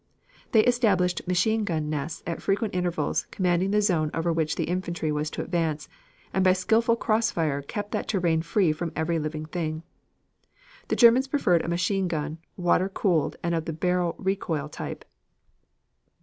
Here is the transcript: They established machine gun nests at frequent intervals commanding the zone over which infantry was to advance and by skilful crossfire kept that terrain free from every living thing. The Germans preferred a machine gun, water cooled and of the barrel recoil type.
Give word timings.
They 0.51 0.61
established 0.65 1.27
machine 1.27 1.63
gun 1.63 1.87
nests 1.87 2.23
at 2.25 2.41
frequent 2.41 2.73
intervals 2.73 3.27
commanding 3.29 3.69
the 3.69 3.83
zone 3.83 4.09
over 4.15 4.33
which 4.33 4.59
infantry 4.59 5.11
was 5.11 5.29
to 5.29 5.43
advance 5.43 5.87
and 6.33 6.43
by 6.43 6.53
skilful 6.53 6.95
crossfire 6.95 7.61
kept 7.61 7.91
that 7.91 8.07
terrain 8.07 8.41
free 8.41 8.71
from 8.71 8.91
every 8.95 9.19
living 9.19 9.45
thing. 9.45 9.83
The 10.87 10.95
Germans 10.95 11.27
preferred 11.27 11.61
a 11.63 11.67
machine 11.69 12.07
gun, 12.07 12.39
water 12.57 12.89
cooled 12.89 13.35
and 13.43 13.53
of 13.53 13.65
the 13.65 13.73
barrel 13.73 14.15
recoil 14.17 14.69
type. 14.69 15.05